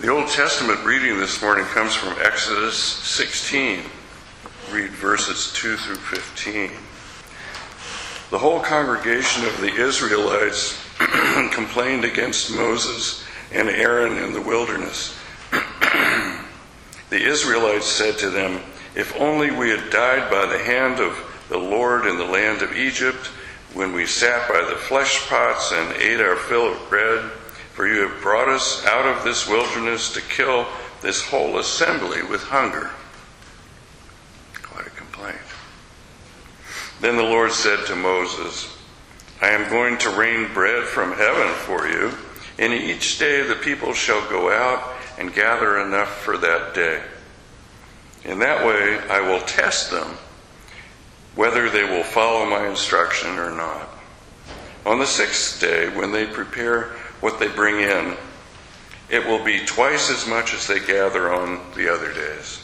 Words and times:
The 0.00 0.08
Old 0.08 0.28
Testament 0.28 0.84
reading 0.84 1.20
this 1.20 1.40
morning 1.40 1.64
comes 1.66 1.94
from 1.94 2.16
Exodus 2.20 2.76
16. 2.76 3.84
Read 4.72 4.90
verses 4.90 5.52
2 5.54 5.76
through 5.76 5.94
15. 5.94 6.72
The 8.30 8.38
whole 8.38 8.58
congregation 8.58 9.44
of 9.44 9.60
the 9.60 9.72
Israelites 9.72 10.76
complained 11.52 12.04
against 12.04 12.50
Moses 12.50 13.24
and 13.52 13.68
Aaron 13.68 14.18
in 14.18 14.32
the 14.32 14.42
wilderness. 14.42 15.16
the 15.52 17.22
Israelites 17.24 17.86
said 17.86 18.18
to 18.18 18.30
them, 18.30 18.60
If 18.96 19.14
only 19.20 19.52
we 19.52 19.70
had 19.70 19.90
died 19.90 20.28
by 20.28 20.46
the 20.46 20.58
hand 20.58 20.98
of 20.98 21.16
the 21.48 21.58
Lord 21.58 22.06
in 22.06 22.18
the 22.18 22.24
land 22.24 22.62
of 22.62 22.76
Egypt, 22.76 23.28
when 23.74 23.92
we 23.92 24.06
sat 24.06 24.48
by 24.48 24.68
the 24.68 24.76
flesh 24.76 25.28
pots 25.28 25.70
and 25.72 25.94
ate 26.02 26.20
our 26.20 26.36
fill 26.36 26.72
of 26.72 26.88
bread, 26.90 27.30
for 27.74 27.86
you 27.88 28.08
have 28.08 28.22
brought 28.22 28.48
us 28.48 28.84
out 28.86 29.04
of 29.04 29.24
this 29.24 29.48
wilderness 29.48 30.12
to 30.14 30.20
kill 30.20 30.66
this 31.02 31.26
whole 31.26 31.58
assembly 31.58 32.22
with 32.22 32.42
hunger. 32.44 32.90
Quite 34.62 34.86
a 34.86 34.90
complaint. 34.90 35.36
Then 37.00 37.16
the 37.16 37.22
Lord 37.24 37.50
said 37.52 37.84
to 37.86 37.96
Moses, 37.96 38.74
I 39.42 39.48
am 39.48 39.68
going 39.68 39.98
to 39.98 40.10
rain 40.10 40.54
bread 40.54 40.84
from 40.84 41.12
heaven 41.12 41.48
for 41.48 41.88
you, 41.88 42.12
and 42.58 42.72
each 42.72 43.18
day 43.18 43.42
the 43.42 43.56
people 43.56 43.92
shall 43.92 44.26
go 44.30 44.52
out 44.52 44.94
and 45.18 45.34
gather 45.34 45.80
enough 45.80 46.22
for 46.22 46.38
that 46.38 46.74
day. 46.74 47.02
In 48.24 48.38
that 48.38 48.64
way 48.64 48.98
I 49.10 49.20
will 49.20 49.40
test 49.40 49.90
them 49.90 50.16
whether 51.34 51.68
they 51.68 51.84
will 51.84 52.04
follow 52.04 52.46
my 52.46 52.68
instruction 52.68 53.38
or 53.38 53.50
not. 53.50 53.88
On 54.86 54.98
the 54.98 55.06
sixth 55.06 55.60
day, 55.60 55.88
when 55.88 56.12
they 56.12 56.26
prepare 56.26 56.94
what 57.24 57.38
they 57.38 57.48
bring 57.48 57.80
in, 57.80 58.14
it 59.08 59.26
will 59.26 59.42
be 59.42 59.64
twice 59.64 60.10
as 60.10 60.28
much 60.28 60.52
as 60.52 60.66
they 60.66 60.78
gather 60.78 61.32
on 61.32 61.58
the 61.74 61.90
other 61.90 62.12
days. 62.12 62.62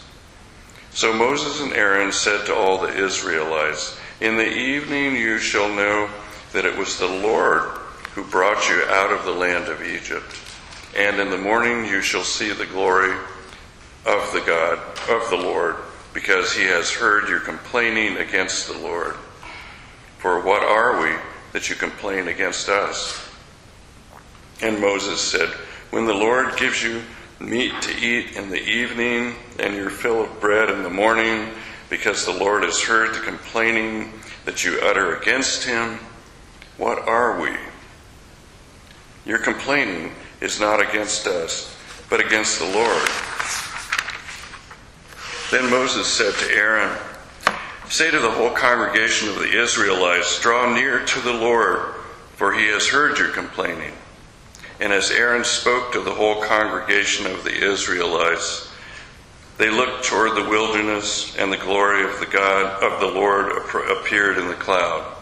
So 0.91 1.15
Moses 1.15 1.63
and 1.63 1.73
Aaron 1.73 2.13
said 2.13 2.45
to 2.45 2.55
all 2.55 2.77
the 2.77 2.95
Israelites, 2.95 3.99
In 4.21 4.37
the 4.37 4.53
evening 4.53 5.17
you 5.17 5.39
shall 5.39 5.75
know 5.75 6.11
that 6.53 6.67
it 6.67 6.77
was 6.77 6.99
the 6.99 7.09
Lord 7.09 7.71
who 8.13 8.23
brought 8.25 8.69
you 8.69 8.83
out 8.89 9.11
of 9.11 9.25
the 9.25 9.33
land 9.33 9.69
of 9.69 9.83
Egypt. 9.83 10.31
And 10.95 11.19
in 11.19 11.31
the 11.31 11.39
morning 11.39 11.87
you 11.87 12.03
shall 12.03 12.25
see 12.25 12.53
the 12.53 12.67
glory 12.67 13.17
of 14.05 14.33
the 14.35 14.43
God, 14.47 14.79
of 15.09 15.31
the 15.31 15.39
Lord 15.43 15.77
because 16.13 16.53
he 16.53 16.65
has 16.65 16.91
heard 16.91 17.31
your 17.31 17.41
complaining 17.41 18.19
against 18.19 18.69
the 18.69 18.77
Lord. 18.77 19.15
For 20.19 20.39
what 20.43 20.63
are 20.63 21.01
we 21.01 21.17
that 21.53 21.71
you 21.71 21.77
complain 21.77 22.29
against 22.29 22.69
us? 22.69 23.30
And 24.63 24.81
Moses 24.81 25.21
said, 25.21 25.49
When 25.91 26.07
the 26.07 26.15
Lord 26.15 26.57
gives 26.57 26.83
you 26.83 27.03
meat 27.39 27.73
to 27.83 27.97
eat 27.97 28.37
in 28.37 28.51
the 28.51 28.63
evening 28.63 29.35
and 29.59 29.75
your 29.75 29.91
fill 29.91 30.25
of 30.25 30.41
bread 30.41 30.71
in 30.71 30.83
the 30.83 30.91
morning, 30.91 31.49
because 31.89 32.25
the 32.25 32.33
Lord 32.33 32.63
has 32.63 32.83
heard 32.83 33.15
the 33.15 33.21
complaining 33.21 34.13
that 34.45 34.65
you 34.65 34.79
utter 34.81 35.17
against 35.17 35.65
him, 35.65 35.99
what 36.77 36.99
are 37.09 37.41
we? 37.41 37.51
Your 39.25 39.39
complaining 39.39 40.13
is 40.41 40.61
not 40.61 40.81
against 40.81 41.27
us, 41.27 41.77
but 42.09 42.21
against 42.21 42.59
the 42.59 42.67
Lord. 42.67 43.09
Then 45.51 45.71
Moses 45.71 46.07
said 46.07 46.35
to 46.35 46.55
Aaron, 46.55 46.97
Say 47.89 48.11
to 48.11 48.21
the 48.21 48.31
whole 48.31 48.51
congregation 48.51 49.29
of 49.29 49.37
the 49.37 49.61
Israelites, 49.61 50.39
Draw 50.41 50.75
near 50.75 51.05
to 51.05 51.21
the 51.21 51.33
Lord, 51.33 51.95
for 52.37 52.53
he 52.53 52.69
has 52.69 52.87
heard 52.87 53.19
your 53.19 53.31
complaining. 53.31 53.93
And 54.81 54.93
as 54.93 55.11
Aaron 55.11 55.45
spoke 55.45 55.93
to 55.93 56.01
the 56.01 56.15
whole 56.15 56.43
congregation 56.43 57.27
of 57.27 57.45
the 57.45 57.55
Israelites, 57.55 58.73
they 59.59 59.69
looked 59.69 60.07
toward 60.07 60.37
the 60.37 60.49
wilderness, 60.49 61.37
and 61.37 61.53
the 61.53 61.59
glory 61.59 62.03
of 62.03 62.19
the 62.19 62.25
God 62.25 62.83
of 62.83 62.99
the 62.99 63.15
Lord 63.15 63.53
appeared 63.53 64.39
in 64.39 64.49
the 64.49 64.55
cloud. 64.55 65.15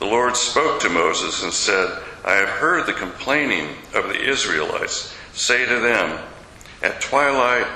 The 0.00 0.06
Lord 0.06 0.36
spoke 0.36 0.80
to 0.80 0.88
Moses 0.88 1.44
and 1.44 1.52
said, 1.52 2.02
I 2.24 2.32
have 2.32 2.48
heard 2.48 2.86
the 2.86 2.92
complaining 2.92 3.68
of 3.94 4.08
the 4.08 4.20
Israelites. 4.20 5.14
Say 5.32 5.64
to 5.64 5.78
them, 5.78 6.18
At 6.82 7.00
twilight 7.00 7.68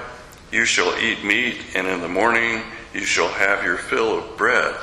you 0.50 0.64
shall 0.64 0.98
eat 0.98 1.24
meat, 1.24 1.60
and 1.76 1.86
in 1.86 2.00
the 2.00 2.08
morning 2.08 2.62
you 2.92 3.04
shall 3.04 3.28
have 3.28 3.62
your 3.62 3.76
fill 3.76 4.18
of 4.18 4.36
bread. 4.36 4.74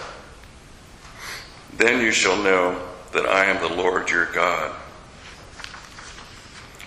Then 1.73 1.99
you 1.99 2.11
shall 2.11 2.41
know 2.41 2.81
that 3.11 3.25
I 3.25 3.45
am 3.45 3.61
the 3.61 3.75
Lord 3.75 4.09
your 4.09 4.27
God. 4.27 4.73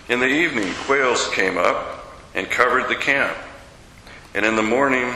In 0.07 0.19
the 0.19 0.27
evening, 0.27 0.71
quails 0.85 1.27
came 1.29 1.57
up 1.57 2.13
and 2.35 2.47
covered 2.47 2.89
the 2.89 2.95
camp. 2.95 3.35
And 4.35 4.45
in 4.45 4.55
the 4.55 4.61
morning, 4.61 5.11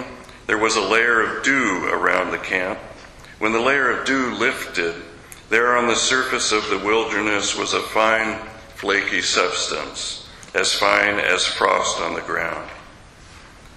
there 0.48 0.58
was 0.58 0.78
a 0.78 0.82
layer 0.82 1.22
of 1.22 1.44
dew 1.44 1.88
around 1.92 2.32
the 2.32 2.40
camp. 2.40 2.80
When 3.38 3.52
the 3.52 3.60
layer 3.60 3.92
of 3.92 4.08
dew 4.08 4.34
lifted, 4.34 4.96
there 5.50 5.78
on 5.78 5.88
the 5.88 5.96
surface 5.96 6.52
of 6.52 6.68
the 6.70 6.80
wilderness 6.80 7.56
was 7.56 7.74
a 7.74 7.82
fine, 7.82 8.40
flaky 8.76 9.22
substance, 9.22 10.28
as 10.56 10.74
fine 10.74 11.20
as 11.20 11.46
frost 11.46 12.02
on 12.02 12.16
the 12.16 12.22
ground. 12.22 12.68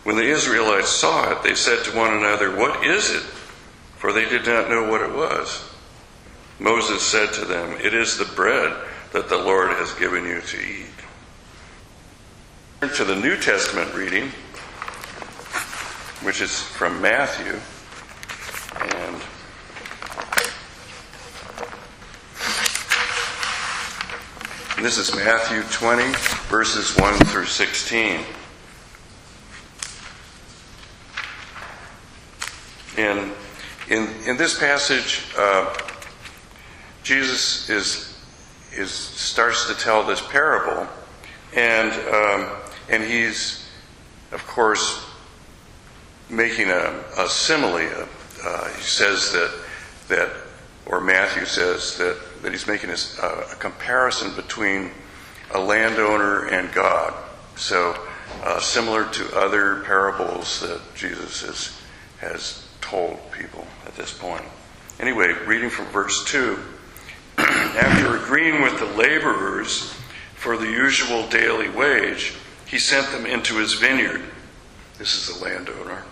When 0.04 0.16
the 0.16 0.30
Israelites 0.30 0.88
saw 0.88 1.30
it, 1.30 1.42
they 1.42 1.54
said 1.54 1.84
to 1.84 1.96
one 1.96 2.14
another, 2.14 2.56
What 2.56 2.86
is 2.86 3.10
it? 3.10 3.22
For 3.98 4.14
they 4.14 4.24
did 4.24 4.46
not 4.46 4.70
know 4.70 4.88
what 4.88 5.02
it 5.02 5.14
was. 5.14 5.68
Moses 6.58 7.02
said 7.02 7.34
to 7.34 7.44
them, 7.44 7.76
It 7.82 7.92
is 7.92 8.16
the 8.16 8.24
bread 8.24 8.74
that 9.12 9.28
the 9.28 9.36
Lord 9.36 9.70
has 9.70 9.92
given 9.94 10.24
you 10.24 10.40
to 10.40 10.56
eat. 10.56 10.86
Turn 12.80 12.90
to 12.94 13.04
the 13.04 13.16
New 13.16 13.36
Testament 13.36 13.94
reading, 13.94 14.28
which 16.22 16.40
is 16.40 16.60
from 16.60 17.00
Matthew. 17.00 17.58
And 24.76 24.84
this 24.84 24.98
is 24.98 25.14
Matthew 25.14 25.62
20, 25.70 26.02
verses 26.48 26.96
1 26.96 27.14
through 27.26 27.44
16. 27.44 28.20
In, 32.96 33.32
in, 33.88 34.08
in 34.26 34.36
this 34.36 34.58
passage, 34.58 35.24
uh, 35.38 35.72
Jesus 37.04 37.70
is, 37.70 38.11
is, 38.74 38.90
starts 38.90 39.66
to 39.66 39.74
tell 39.74 40.04
this 40.04 40.20
parable, 40.20 40.88
and, 41.54 41.92
um, 42.14 42.56
and 42.88 43.02
he's, 43.02 43.68
of 44.32 44.46
course, 44.46 45.04
making 46.28 46.70
a, 46.70 47.04
a 47.18 47.28
simile. 47.28 48.08
Uh, 48.44 48.68
he 48.74 48.82
says 48.82 49.32
that, 49.32 49.52
that, 50.08 50.32
or 50.86 51.00
Matthew 51.00 51.44
says 51.44 51.96
that, 51.98 52.18
that 52.42 52.52
he's 52.52 52.66
making 52.66 52.90
a, 52.90 52.96
a 53.22 53.56
comparison 53.56 54.34
between 54.34 54.90
a 55.54 55.60
landowner 55.60 56.46
and 56.48 56.72
God. 56.72 57.14
So, 57.56 57.96
uh, 58.42 58.58
similar 58.58 59.08
to 59.10 59.36
other 59.36 59.82
parables 59.82 60.60
that 60.60 60.80
Jesus 60.94 61.42
has, 61.42 61.80
has 62.18 62.66
told 62.80 63.20
people 63.30 63.66
at 63.86 63.94
this 63.94 64.16
point. 64.16 64.44
Anyway, 64.98 65.32
reading 65.46 65.70
from 65.70 65.86
verse 65.86 66.24
2 66.24 66.58
After 67.74 68.16
agreeing 68.16 68.60
with 68.60 68.78
the 68.78 68.84
laborers 68.84 69.94
for 70.34 70.58
the 70.58 70.70
usual 70.70 71.26
daily 71.28 71.70
wage, 71.70 72.34
he 72.66 72.78
sent 72.78 73.10
them 73.12 73.24
into 73.24 73.56
his 73.56 73.74
vineyard. 73.74 74.22
This 74.98 75.14
is 75.14 75.34
the 75.34 75.44
landowner. 75.44 76.04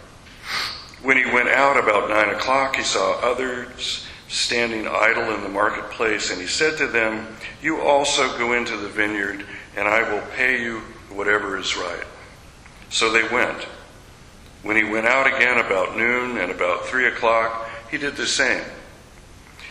When 1.03 1.19
he 1.19 1.25
went 1.27 1.49
out 1.49 1.79
about 1.79 2.09
nine 2.09 2.35
o'clock, 2.35 2.77
he 2.77 2.83
saw 2.83 3.21
others 3.21 4.07
standing 4.29 4.87
idle 4.87 5.35
in 5.35 5.43
the 5.43 5.49
marketplace, 5.49 6.31
and 6.31 6.41
he 6.41 6.47
said 6.47 6.79
to 6.79 6.87
them, 6.87 7.27
You 7.61 7.81
also 7.81 8.39
go 8.39 8.55
into 8.55 8.77
the 8.77 8.89
vineyard, 8.89 9.45
and 9.77 9.87
I 9.87 10.11
will 10.11 10.23
pay 10.37 10.63
you 10.63 10.81
whatever 11.11 11.59
is 11.59 11.77
right. 11.77 12.05
So 12.89 13.13
they 13.13 13.27
went. 13.29 13.65
When 14.63 14.77
he 14.77 14.85
went 14.85 15.07
out 15.07 15.27
again 15.27 15.59
about 15.59 15.97
noon 15.97 16.39
and 16.39 16.51
about 16.51 16.87
three 16.87 17.07
o'clock, 17.07 17.69
he 17.91 17.99
did 17.99 18.17
the 18.17 18.27
same. 18.27 18.65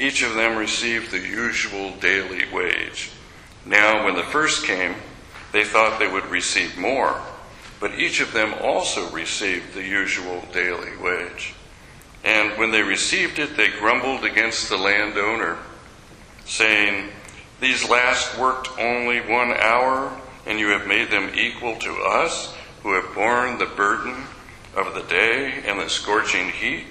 each 0.00 0.22
of 0.22 0.34
them 0.34 0.56
received 0.56 1.10
the 1.10 1.18
usual 1.18 1.92
daily 2.00 2.44
wage. 2.50 3.10
Now, 3.66 4.06
when 4.06 4.14
the 4.14 4.22
first 4.22 4.64
came, 4.64 4.94
they 5.52 5.62
thought 5.62 5.98
they 5.98 6.10
would 6.10 6.24
receive 6.26 6.78
more, 6.78 7.20
but 7.80 7.98
each 7.98 8.20
of 8.20 8.32
them 8.32 8.54
also 8.62 9.10
received 9.10 9.74
the 9.74 9.82
usual 9.82 10.42
daily 10.54 10.96
wage. 10.96 11.52
And 12.24 12.58
when 12.58 12.70
they 12.70 12.82
received 12.82 13.38
it, 13.38 13.58
they 13.58 13.68
grumbled 13.68 14.24
against 14.24 14.70
the 14.70 14.78
landowner, 14.78 15.58
saying, 16.46 17.10
These 17.60 17.88
last 17.88 18.38
worked 18.38 18.70
only 18.78 19.20
one 19.20 19.52
hour, 19.52 20.18
and 20.46 20.58
you 20.58 20.68
have 20.68 20.86
made 20.86 21.10
them 21.10 21.30
equal 21.34 21.76
to 21.76 21.92
us, 21.96 22.54
who 22.82 22.94
have 22.94 23.14
borne 23.14 23.58
the 23.58 23.66
burden 23.66 24.24
of 24.74 24.94
the 24.94 25.02
day 25.02 25.62
and 25.66 25.78
the 25.78 25.90
scorching 25.90 26.48
heat? 26.48 26.84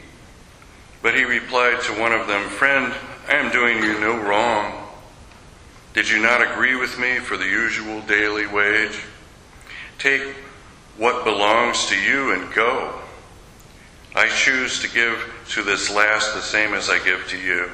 But 1.01 1.16
he 1.16 1.24
replied 1.24 1.81
to 1.84 2.00
one 2.00 2.12
of 2.12 2.28
them, 2.28 2.50
Friend, 2.50 2.94
I 3.28 3.36
am 3.36 3.51
doing 3.51 3.84
you 3.84 4.00
no 4.00 4.18
wrong. 4.18 4.88
Did 5.94 6.10
you 6.10 6.19
not 6.19 6.42
agree 6.42 6.75
with 6.75 7.00
me 7.00 7.19
for 7.19 7.38
the 7.38 7.46
usual 7.46 8.01
daily 8.01 8.48
wage? 8.48 9.00
Take 9.98 10.36
what 10.98 11.24
belongs 11.24 11.88
to 11.88 12.00
you 12.00 12.34
and 12.34 12.54
go. 12.54 12.94
I 14.16 14.28
choose 14.28 14.81
to 14.81 14.90
give 14.90 15.34
to 15.50 15.63
this 15.63 15.90
last 15.90 16.34
the 16.34 16.42
same 16.42 16.74
as 16.74 16.90
I 16.90 17.04
give 17.04 17.28
to 17.30 17.38
you. 17.38 17.69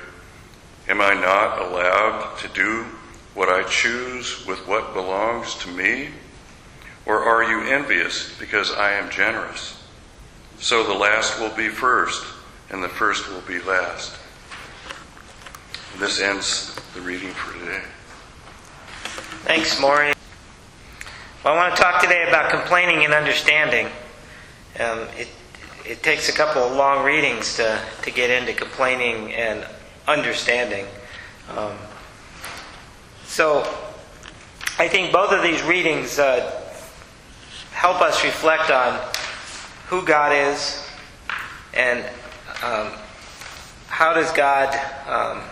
Am 0.88 1.02
I 1.02 1.14
not 1.14 1.60
allowed 1.60 2.38
to 2.40 2.48
do 2.50 2.86
what 3.34 3.50
I 3.50 3.64
choose 3.64 4.46
with 4.46 4.68
what 4.68 4.94
belongs 4.94 5.56
to 5.56 5.70
me? 5.70 6.10
Or 7.06 7.24
are 7.24 7.44
you 7.44 7.62
envious 7.72 8.38
because 8.40 8.72
I 8.72 8.94
am 8.94 9.10
generous? 9.10 9.82
So 10.60 10.84
the 10.84 10.94
last 10.94 11.40
will 11.40 11.56
be 11.56 11.70
first, 11.70 12.24
and 12.76 12.84
the 12.84 12.90
first 12.90 13.30
will 13.30 13.40
be 13.42 13.62
last. 13.62 14.18
This 15.98 16.20
ends 16.20 16.76
the 16.94 17.00
reading 17.00 17.30
for 17.30 17.58
today. 17.58 17.82
Thanks, 19.46 19.80
Maury. 19.80 20.12
Well, 21.46 21.54
I 21.54 21.56
want 21.56 21.74
to 21.74 21.82
talk 21.82 22.02
today 22.02 22.28
about 22.28 22.52
complaining 22.52 23.06
and 23.06 23.14
understanding. 23.14 23.86
Um, 24.78 25.08
it, 25.18 25.30
it 25.86 26.04
takes 26.04 26.28
a 26.28 26.34
couple 26.34 26.64
of 26.64 26.74
long 26.74 27.06
readings 27.06 27.56
to, 27.56 27.82
to 28.02 28.12
get 28.12 28.30
into 28.30 28.52
complaining 28.52 29.34
and 29.34 29.66
understanding. 30.06 30.86
Um, 31.56 31.78
so, 33.24 33.62
I 34.78 34.90
think 34.90 35.14
both 35.14 35.32
of 35.32 35.42
these 35.44 35.64
readings 35.64 36.20
uh, 36.20 36.62
help 37.72 38.02
us 38.02 38.22
reflect 38.26 38.70
on 38.70 39.00
who 39.88 40.04
God 40.06 40.34
is 40.34 40.86
and 41.74 42.04
um, 42.64 42.92
how 43.88 44.14
does 44.14 44.32
God 44.32 44.74
um, 45.08 45.44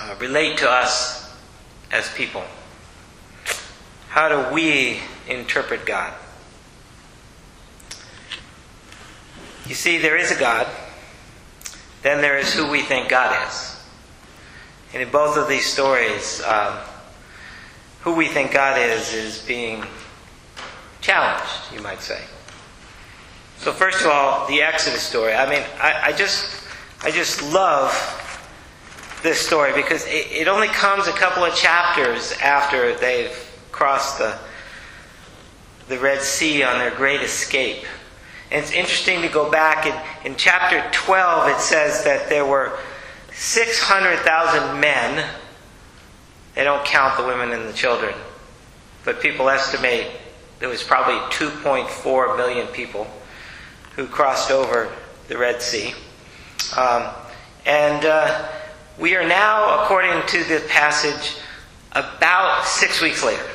uh, 0.00 0.14
relate 0.20 0.58
to 0.58 0.70
us 0.70 1.34
as 1.90 2.12
people. 2.14 2.44
How 4.08 4.28
do 4.28 4.54
we 4.54 5.00
interpret 5.28 5.86
God? 5.86 6.12
You 9.66 9.74
see, 9.74 9.98
there 9.98 10.16
is 10.16 10.30
a 10.30 10.38
God, 10.38 10.66
then 12.02 12.20
there 12.20 12.38
is 12.38 12.52
who 12.52 12.70
we 12.70 12.82
think 12.82 13.08
God 13.08 13.48
is. 13.48 13.84
And 14.92 15.02
in 15.02 15.10
both 15.10 15.36
of 15.36 15.48
these 15.48 15.66
stories, 15.66 16.42
um, 16.44 16.78
who 18.00 18.14
we 18.14 18.28
think 18.28 18.52
God 18.52 18.78
is 18.78 19.12
is 19.12 19.38
being 19.42 19.84
challenged, 21.00 21.72
you 21.72 21.80
might 21.80 22.00
say. 22.00 22.22
So, 23.58 23.72
first 23.72 24.00
of 24.02 24.06
all, 24.08 24.46
the 24.46 24.62
Exodus 24.62 25.02
story. 25.02 25.34
I 25.34 25.48
mean, 25.48 25.62
I, 25.80 26.10
I 26.10 26.12
just, 26.12 26.64
I 27.02 27.10
just 27.10 27.42
love 27.52 27.92
this 29.22 29.38
story 29.38 29.72
because 29.74 30.06
it, 30.06 30.30
it 30.30 30.48
only 30.48 30.68
comes 30.68 31.08
a 31.08 31.12
couple 31.12 31.44
of 31.44 31.54
chapters 31.54 32.32
after 32.42 32.94
they've 32.96 33.34
crossed 33.72 34.18
the, 34.18 34.38
the 35.88 35.98
Red 35.98 36.20
Sea 36.20 36.62
on 36.62 36.78
their 36.78 36.94
great 36.94 37.22
escape. 37.22 37.84
And 38.50 38.62
it's 38.62 38.72
interesting 38.72 39.22
to 39.22 39.28
go 39.28 39.50
back. 39.50 39.86
In, 39.86 40.30
in 40.30 40.36
chapter 40.36 40.84
12, 40.92 41.50
it 41.50 41.60
says 41.60 42.04
that 42.04 42.28
there 42.28 42.44
were 42.44 42.78
600,000 43.32 44.80
men. 44.80 45.28
They 46.54 46.62
don't 46.62 46.84
count 46.84 47.16
the 47.16 47.26
women 47.26 47.50
and 47.50 47.68
the 47.68 47.72
children. 47.72 48.14
But 49.04 49.20
people 49.20 49.48
estimate 49.48 50.06
there 50.58 50.68
was 50.68 50.82
probably 50.82 51.18
2.4 51.34 52.36
million 52.36 52.66
people 52.68 53.06
who 53.96 54.06
crossed 54.06 54.50
over 54.50 54.92
the 55.28 55.36
Red 55.36 55.60
Sea. 55.60 55.94
Um, 56.76 57.08
and 57.64 58.04
uh, 58.04 58.48
we 58.98 59.16
are 59.16 59.26
now, 59.26 59.82
according 59.82 60.26
to 60.28 60.44
the 60.44 60.62
passage, 60.68 61.36
about 61.92 62.66
six 62.66 63.00
weeks 63.00 63.24
later. 63.24 63.46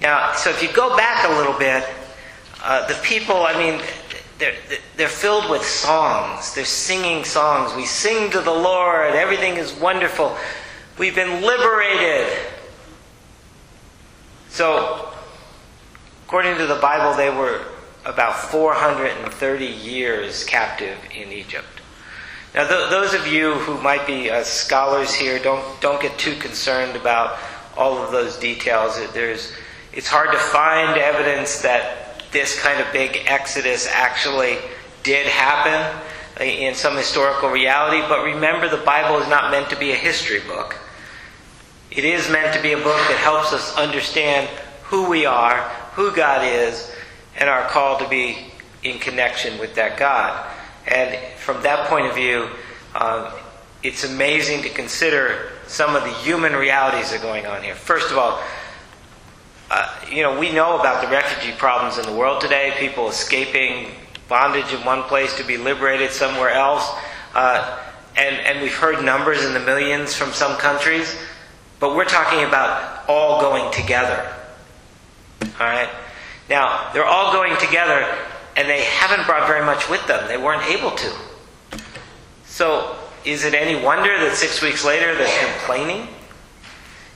Now, 0.00 0.32
so 0.34 0.50
if 0.50 0.62
you 0.62 0.72
go 0.72 0.96
back 0.96 1.28
a 1.28 1.32
little 1.32 1.58
bit, 1.58 1.84
uh, 2.62 2.86
the 2.86 2.94
people, 3.02 3.36
I 3.36 3.58
mean, 3.58 3.80
they're, 4.38 4.54
they're 4.96 5.08
filled 5.08 5.50
with 5.50 5.62
songs. 5.62 6.54
They're 6.54 6.64
singing 6.64 7.24
songs. 7.24 7.74
We 7.76 7.84
sing 7.84 8.30
to 8.30 8.40
the 8.40 8.52
Lord. 8.52 9.14
Everything 9.14 9.56
is 9.56 9.72
wonderful. 9.74 10.36
We've 10.98 11.14
been 11.14 11.42
liberated. 11.42 12.32
So, 14.48 15.12
according 16.26 16.56
to 16.58 16.66
the 16.66 16.76
Bible, 16.76 17.16
they 17.16 17.30
were 17.30 17.64
about 18.04 18.34
430 18.36 19.64
years 19.64 20.44
captive 20.44 20.98
in 21.14 21.30
Egypt. 21.32 21.66
Now, 22.54 22.68
th- 22.68 22.90
those 22.90 23.14
of 23.14 23.26
you 23.26 23.54
who 23.54 23.80
might 23.80 24.06
be 24.06 24.30
uh, 24.30 24.42
scholars 24.42 25.14
here, 25.14 25.38
don't 25.38 25.80
don't 25.80 26.02
get 26.02 26.18
too 26.18 26.36
concerned 26.36 26.96
about 26.96 27.38
all 27.76 27.98
of 27.98 28.12
those 28.12 28.36
details. 28.38 29.00
There's, 29.12 29.54
it's 29.92 30.08
hard 30.08 30.32
to 30.32 30.38
find 30.38 30.98
evidence 30.98 31.62
that 31.62 32.22
this 32.32 32.58
kind 32.60 32.80
of 32.80 32.92
big 32.92 33.22
exodus 33.26 33.88
actually 33.90 34.58
did 35.02 35.26
happen 35.26 36.00
in 36.40 36.74
some 36.74 36.96
historical 36.96 37.48
reality. 37.48 38.00
But 38.08 38.24
remember, 38.24 38.68
the 38.68 38.82
Bible 38.84 39.18
is 39.20 39.28
not 39.28 39.50
meant 39.50 39.70
to 39.70 39.76
be 39.76 39.92
a 39.92 39.96
history 39.96 40.40
book. 40.40 40.78
It 41.90 42.04
is 42.04 42.30
meant 42.30 42.54
to 42.54 42.62
be 42.62 42.72
a 42.72 42.78
book 42.78 42.96
that 43.08 43.18
helps 43.18 43.52
us 43.52 43.76
understand 43.76 44.48
who 44.84 45.08
we 45.08 45.26
are, 45.26 45.58
who 45.94 46.14
God 46.14 46.46
is, 46.46 46.90
and 47.36 47.48
our 47.48 47.68
call 47.68 47.98
to 47.98 48.08
be 48.08 48.36
in 48.82 48.98
connection 48.98 49.58
with 49.58 49.74
that 49.76 49.96
God. 49.96 50.50
And 50.86 51.16
from 51.38 51.62
that 51.62 51.88
point 51.88 52.06
of 52.06 52.14
view, 52.14 52.48
um, 52.94 53.28
it's 53.82 54.04
amazing 54.04 54.62
to 54.62 54.68
consider 54.68 55.52
some 55.66 55.96
of 55.96 56.04
the 56.04 56.12
human 56.12 56.52
realities 56.54 57.10
that 57.10 57.20
are 57.20 57.22
going 57.22 57.46
on 57.46 57.62
here. 57.62 57.74
First 57.74 58.10
of 58.10 58.18
all, 58.18 58.42
uh, 59.70 59.88
you 60.10 60.22
know, 60.22 60.38
we 60.38 60.52
know 60.52 60.78
about 60.78 61.02
the 61.02 61.08
refugee 61.08 61.56
problems 61.56 61.98
in 61.98 62.04
the 62.04 62.16
world 62.16 62.40
today, 62.40 62.74
people 62.78 63.08
escaping 63.08 63.88
bondage 64.28 64.72
in 64.72 64.84
one 64.84 65.02
place 65.04 65.34
to 65.36 65.44
be 65.44 65.56
liberated 65.56 66.10
somewhere 66.10 66.50
else. 66.50 66.90
Uh, 67.34 67.78
and, 68.16 68.36
and 68.36 68.60
we've 68.60 68.74
heard 68.74 69.02
numbers 69.04 69.44
in 69.44 69.54
the 69.54 69.60
millions 69.60 70.14
from 70.14 70.32
some 70.32 70.56
countries, 70.58 71.16
but 71.80 71.96
we're 71.96 72.04
talking 72.04 72.44
about 72.44 73.08
all 73.08 73.40
going 73.40 73.72
together. 73.72 74.34
All 75.42 75.66
right? 75.66 75.88
Now, 76.48 76.90
they're 76.92 77.04
all 77.04 77.32
going 77.32 77.56
together, 77.58 78.06
and 78.56 78.68
they 78.68 78.82
haven't 78.82 79.26
brought 79.26 79.46
very 79.46 79.64
much 79.64 79.88
with 79.88 80.06
them. 80.06 80.26
They 80.28 80.36
weren't 80.36 80.64
able 80.70 80.90
to. 80.90 81.12
So, 82.44 82.96
is 83.24 83.44
it 83.44 83.54
any 83.54 83.82
wonder 83.82 84.18
that 84.18 84.34
six 84.34 84.60
weeks 84.60 84.84
later 84.84 85.14
they're 85.14 85.52
complaining? 85.52 86.08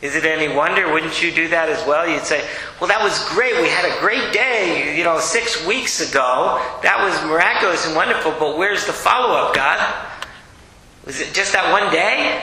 Is 0.02 0.14
it 0.14 0.24
any 0.24 0.54
wonder? 0.54 0.92
Wouldn't 0.92 1.22
you 1.22 1.32
do 1.32 1.48
that 1.48 1.68
as 1.68 1.84
well? 1.86 2.08
You'd 2.08 2.22
say, 2.22 2.46
Well, 2.80 2.88
that 2.88 3.02
was 3.02 3.18
great. 3.30 3.60
We 3.60 3.68
had 3.68 3.84
a 3.86 3.98
great 3.98 4.32
day, 4.32 4.96
you 4.96 5.04
know, 5.04 5.18
six 5.18 5.66
weeks 5.66 6.00
ago. 6.00 6.62
That 6.82 7.02
was 7.02 7.20
miraculous 7.28 7.86
and 7.86 7.96
wonderful, 7.96 8.32
but 8.38 8.58
where's 8.58 8.86
the 8.86 8.92
follow 8.92 9.34
up, 9.34 9.54
God? 9.54 9.80
Was 11.06 11.20
it 11.20 11.32
just 11.32 11.52
that 11.54 11.72
one 11.72 11.90
day? 11.92 12.42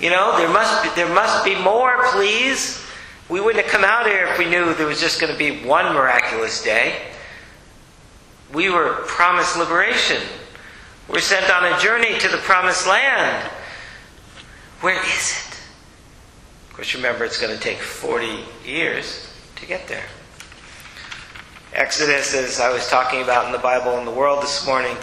You 0.00 0.10
know, 0.10 0.36
there 0.36 0.48
must 0.48 0.82
be, 0.82 0.90
there 0.96 1.12
must 1.14 1.44
be 1.44 1.54
more, 1.54 2.04
please. 2.12 2.83
We 3.28 3.40
wouldn't 3.40 3.64
have 3.64 3.72
come 3.72 3.84
out 3.84 4.06
here 4.06 4.26
if 4.26 4.38
we 4.38 4.44
knew 4.44 4.74
there 4.74 4.86
was 4.86 5.00
just 5.00 5.20
going 5.20 5.32
to 5.32 5.38
be 5.38 5.64
one 5.64 5.94
miraculous 5.94 6.62
day. 6.62 7.00
We 8.52 8.68
were 8.68 9.02
promised 9.06 9.56
liberation. 9.56 10.22
We're 11.08 11.20
sent 11.20 11.50
on 11.50 11.64
a 11.64 11.78
journey 11.80 12.18
to 12.18 12.28
the 12.28 12.36
promised 12.38 12.86
land. 12.86 13.50
Where 14.80 15.02
is 15.02 15.48
it? 15.48 15.58
Of 16.68 16.76
course, 16.76 16.94
remember, 16.94 17.24
it's 17.24 17.40
going 17.40 17.56
to 17.56 17.62
take 17.62 17.78
40 17.78 18.40
years 18.66 19.32
to 19.56 19.66
get 19.66 19.88
there. 19.88 20.04
Exodus, 21.72 22.34
as 22.34 22.60
I 22.60 22.72
was 22.72 22.86
talking 22.88 23.22
about 23.22 23.46
in 23.46 23.52
the 23.52 23.58
Bible 23.58 23.98
and 23.98 24.06
the 24.06 24.12
world 24.12 24.42
this 24.42 24.66
morning, 24.66 24.96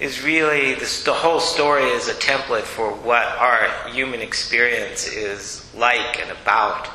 is 0.00 0.22
really 0.22 0.74
this, 0.74 1.04
the 1.04 1.12
whole 1.12 1.40
story 1.40 1.84
is 1.84 2.08
a 2.08 2.14
template 2.14 2.62
for 2.62 2.92
what 2.92 3.24
our 3.38 3.68
human 3.90 4.20
experience 4.20 5.06
is 5.06 5.70
like 5.74 6.20
and 6.20 6.30
about. 6.30 6.88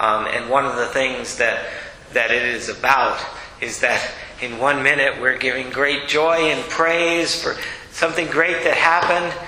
Um, 0.00 0.26
and 0.26 0.48
one 0.48 0.64
of 0.64 0.76
the 0.76 0.86
things 0.86 1.36
that, 1.36 1.66
that 2.14 2.30
it 2.30 2.42
is 2.42 2.70
about 2.70 3.22
is 3.60 3.80
that 3.80 4.02
in 4.40 4.58
one 4.58 4.82
minute 4.82 5.20
we're 5.20 5.36
giving 5.36 5.68
great 5.68 6.08
joy 6.08 6.36
and 6.36 6.68
praise 6.70 7.40
for 7.40 7.54
something 7.92 8.26
great 8.28 8.64
that 8.64 8.74
happened, 8.74 9.38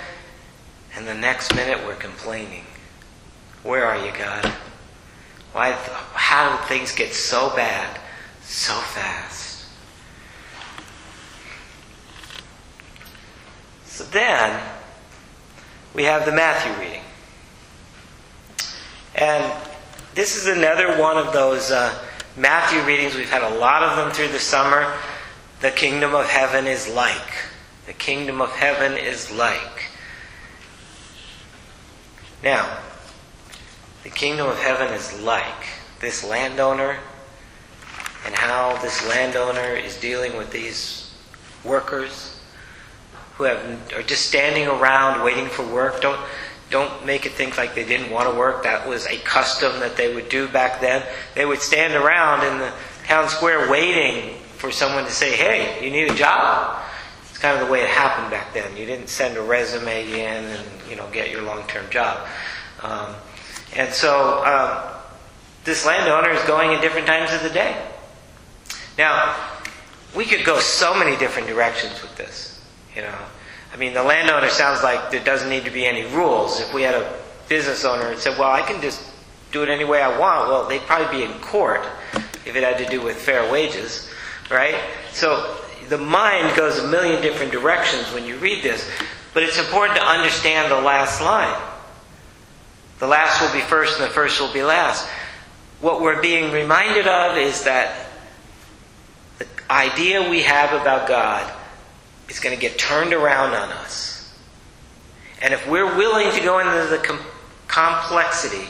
and 0.94 1.08
the 1.08 1.14
next 1.14 1.54
minute 1.54 1.78
we're 1.86 1.94
complaining. 1.94 2.64
Where 3.62 3.86
are 3.86 4.04
you, 4.04 4.12
God? 4.12 4.44
Why, 5.52 5.72
how 6.12 6.58
do 6.58 6.62
things 6.66 6.92
get 6.92 7.14
so 7.14 7.54
bad 7.56 7.98
so 8.42 8.74
fast? 8.74 9.64
So 13.86 14.04
then, 14.04 14.60
we 15.94 16.04
have 16.04 16.26
the 16.26 16.32
Matthew 16.32 16.72
reading. 16.82 17.02
And 19.14 19.71
this 20.14 20.36
is 20.36 20.46
another 20.46 21.00
one 21.00 21.16
of 21.16 21.32
those 21.32 21.70
uh, 21.70 21.98
Matthew 22.36 22.80
readings. 22.82 23.14
We've 23.14 23.30
had 23.30 23.42
a 23.42 23.58
lot 23.58 23.82
of 23.82 23.96
them 23.96 24.10
through 24.10 24.28
the 24.28 24.38
summer. 24.38 24.94
The 25.60 25.70
kingdom 25.70 26.14
of 26.14 26.26
heaven 26.26 26.66
is 26.66 26.88
like. 26.88 27.34
The 27.86 27.92
kingdom 27.92 28.40
of 28.40 28.50
heaven 28.52 28.96
is 28.96 29.30
like. 29.30 29.84
Now, 32.42 32.78
the 34.02 34.10
kingdom 34.10 34.48
of 34.48 34.58
heaven 34.58 34.92
is 34.92 35.20
like 35.20 35.66
this 36.00 36.24
landowner 36.24 36.98
and 38.26 38.34
how 38.34 38.76
this 38.82 39.06
landowner 39.08 39.74
is 39.74 39.96
dealing 39.98 40.36
with 40.36 40.50
these 40.50 41.14
workers 41.64 42.40
who 43.34 43.44
have, 43.44 43.92
are 43.94 44.02
just 44.02 44.26
standing 44.26 44.66
around 44.66 45.24
waiting 45.24 45.46
for 45.46 45.66
work. 45.66 46.00
Don't, 46.02 46.20
don't 46.72 47.06
make 47.06 47.26
it 47.26 47.32
think 47.32 47.56
like 47.56 47.74
they 47.74 47.84
didn't 47.84 48.10
want 48.10 48.28
to 48.28 48.34
work. 48.34 48.64
That 48.64 48.88
was 48.88 49.06
a 49.06 49.18
custom 49.18 49.78
that 49.80 49.96
they 49.96 50.12
would 50.12 50.28
do 50.28 50.48
back 50.48 50.80
then. 50.80 51.06
They 51.36 51.44
would 51.44 51.60
stand 51.60 51.94
around 51.94 52.44
in 52.44 52.58
the 52.58 52.72
town 53.04 53.28
square 53.28 53.70
waiting 53.70 54.34
for 54.56 54.72
someone 54.72 55.04
to 55.04 55.12
say, 55.12 55.36
hey, 55.36 55.84
you 55.84 55.90
need 55.90 56.10
a 56.10 56.14
job. 56.14 56.82
It's 57.28 57.38
kind 57.38 57.60
of 57.60 57.66
the 57.66 57.72
way 57.72 57.82
it 57.82 57.88
happened 57.88 58.30
back 58.30 58.54
then. 58.54 58.76
You 58.76 58.86
didn't 58.86 59.08
send 59.08 59.36
a 59.36 59.42
resume 59.42 60.10
in 60.12 60.44
and 60.44 60.68
you 60.88 60.96
know 60.96 61.06
get 61.12 61.30
your 61.30 61.42
long-term 61.42 61.90
job. 61.90 62.26
Um, 62.82 63.14
and 63.76 63.92
so 63.92 64.44
um, 64.44 64.94
this 65.64 65.86
landowner 65.86 66.30
is 66.30 66.42
going 66.44 66.74
at 66.74 66.80
different 66.80 67.06
times 67.06 67.32
of 67.32 67.42
the 67.42 67.50
day. 67.50 67.80
Now, 68.98 69.36
we 70.14 70.24
could 70.24 70.44
go 70.44 70.58
so 70.58 70.94
many 70.94 71.16
different 71.16 71.48
directions 71.48 72.02
with 72.02 72.16
this. 72.16 72.60
You 72.94 73.02
know, 73.02 73.18
I 73.72 73.76
mean, 73.76 73.94
the 73.94 74.02
landowner 74.02 74.50
sounds 74.50 74.82
like 74.82 75.10
there 75.10 75.24
doesn't 75.24 75.48
need 75.48 75.64
to 75.64 75.70
be 75.70 75.86
any 75.86 76.04
rules. 76.04 76.60
If 76.60 76.74
we 76.74 76.82
had 76.82 76.94
a 76.94 77.18
business 77.48 77.84
owner 77.84 78.08
and 78.08 78.20
said, 78.20 78.38
"Well, 78.38 78.50
I 78.50 78.62
can 78.62 78.82
just 78.82 79.00
do 79.50 79.62
it 79.62 79.68
any 79.68 79.84
way 79.84 80.02
I 80.02 80.18
want," 80.18 80.48
well, 80.48 80.64
they'd 80.64 80.86
probably 80.86 81.18
be 81.18 81.24
in 81.24 81.32
court 81.40 81.86
if 82.44 82.54
it 82.54 82.62
had 82.62 82.78
to 82.78 82.86
do 82.86 83.00
with 83.00 83.16
fair 83.16 83.50
wages, 83.50 84.10
right? 84.50 84.76
So 85.12 85.56
the 85.88 85.98
mind 85.98 86.54
goes 86.54 86.78
a 86.78 86.86
million 86.86 87.22
different 87.22 87.50
directions 87.52 88.12
when 88.12 88.26
you 88.26 88.36
read 88.36 88.62
this, 88.62 88.88
but 89.32 89.42
it's 89.42 89.58
important 89.58 89.98
to 89.98 90.04
understand 90.04 90.70
the 90.70 90.80
last 90.80 91.22
line. 91.22 91.60
The 92.98 93.06
last 93.06 93.40
will 93.40 93.52
be 93.52 93.60
first, 93.60 93.98
and 93.98 94.08
the 94.08 94.12
first 94.12 94.40
will 94.40 94.52
be 94.52 94.62
last. 94.62 95.08
What 95.80 96.00
we're 96.02 96.20
being 96.20 96.52
reminded 96.52 97.08
of 97.08 97.36
is 97.36 97.64
that 97.64 98.06
the 99.38 99.46
idea 99.70 100.28
we 100.28 100.42
have 100.42 100.72
about 100.80 101.08
God 101.08 101.50
is 102.32 102.40
going 102.40 102.56
to 102.56 102.60
get 102.60 102.78
turned 102.78 103.12
around 103.12 103.52
on 103.52 103.68
us. 103.70 104.34
And 105.42 105.52
if 105.52 105.68
we're 105.68 105.96
willing 105.98 106.32
to 106.32 106.40
go 106.42 106.60
into 106.60 106.88
the 106.88 106.96
com- 106.96 107.20
complexity 107.68 108.66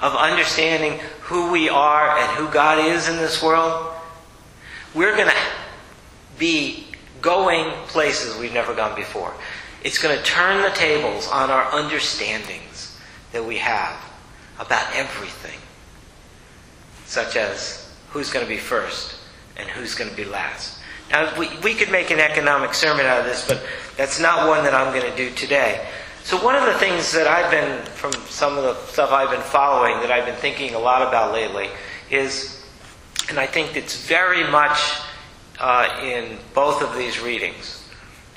of 0.00 0.16
understanding 0.16 0.98
who 1.20 1.52
we 1.52 1.68
are 1.68 2.18
and 2.18 2.28
who 2.36 2.52
God 2.52 2.84
is 2.84 3.08
in 3.08 3.16
this 3.16 3.40
world, 3.40 3.94
we're 4.94 5.14
going 5.14 5.28
to 5.28 5.36
be 6.40 6.88
going 7.20 7.70
places 7.86 8.36
we've 8.36 8.52
never 8.52 8.74
gone 8.74 8.96
before. 8.96 9.32
It's 9.84 9.98
going 9.98 10.18
to 10.18 10.24
turn 10.24 10.62
the 10.62 10.70
tables 10.70 11.28
on 11.28 11.50
our 11.50 11.70
understandings 11.72 12.98
that 13.30 13.44
we 13.44 13.58
have 13.58 13.96
about 14.58 14.92
everything, 14.92 15.60
such 17.06 17.36
as 17.36 17.94
who's 18.10 18.32
going 18.32 18.44
to 18.44 18.50
be 18.50 18.58
first 18.58 19.20
and 19.56 19.68
who's 19.68 19.94
going 19.94 20.10
to 20.10 20.16
be 20.16 20.24
last. 20.24 20.80
Now, 21.10 21.38
we, 21.38 21.48
we 21.62 21.74
could 21.74 21.90
make 21.90 22.10
an 22.10 22.18
economic 22.18 22.74
sermon 22.74 23.06
out 23.06 23.20
of 23.20 23.26
this, 23.26 23.46
but 23.46 23.62
that's 23.96 24.18
not 24.18 24.48
one 24.48 24.64
that 24.64 24.74
I'm 24.74 24.92
going 24.92 25.10
to 25.10 25.16
do 25.16 25.30
today. 25.34 25.86
So, 26.22 26.42
one 26.42 26.56
of 26.56 26.64
the 26.64 26.78
things 26.78 27.12
that 27.12 27.26
I've 27.26 27.50
been, 27.50 27.84
from 27.84 28.12
some 28.28 28.56
of 28.56 28.64
the 28.64 28.74
stuff 28.86 29.12
I've 29.12 29.30
been 29.30 29.42
following, 29.42 30.00
that 30.00 30.10
I've 30.10 30.24
been 30.24 30.36
thinking 30.36 30.74
a 30.74 30.78
lot 30.78 31.06
about 31.06 31.32
lately, 31.32 31.68
is, 32.10 32.64
and 33.28 33.38
I 33.38 33.46
think 33.46 33.76
it's 33.76 34.06
very 34.06 34.50
much 34.50 35.00
uh, 35.60 36.00
in 36.02 36.38
both 36.54 36.82
of 36.82 36.96
these 36.96 37.20
readings, 37.20 37.86